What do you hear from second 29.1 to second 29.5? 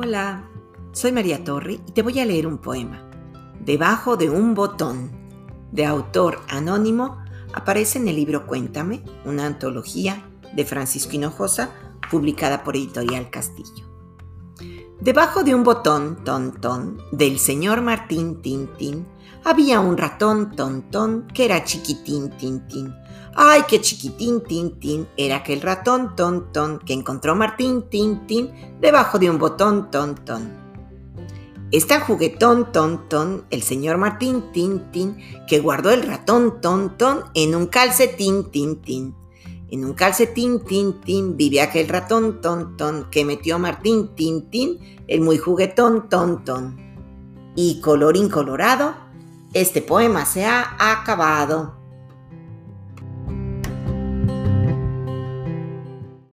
de un